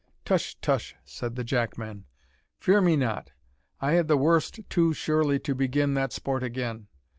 "Tush! 0.25 0.55
tush!" 0.63 0.95
said 1.05 1.35
the 1.35 1.43
Jackman, 1.43 2.05
"fear 2.59 2.81
me 2.81 2.95
not; 2.95 3.29
I 3.79 3.91
had 3.91 4.07
the 4.07 4.17
worst 4.17 4.61
too 4.67 4.93
surely 4.93 5.37
to 5.41 5.53
begin 5.53 5.93
that 5.93 6.11
sport 6.11 6.41
again. 6.41 6.87